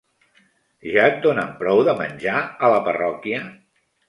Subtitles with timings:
[0.93, 3.45] ¿Ja et donen prou de menjar, a la parròquia?